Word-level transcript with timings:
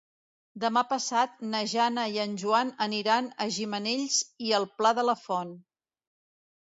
Demà 0.61 0.81
passat 0.93 1.35
na 1.51 1.59
Jana 1.73 2.05
i 2.15 2.17
en 2.25 2.33
Joan 2.43 2.73
aniran 2.87 3.29
a 3.45 3.49
Gimenells 3.59 4.19
i 4.47 4.53
el 4.61 4.69
Pla 4.81 4.97
de 5.01 5.05
la 5.11 5.17
Font. 5.25 5.53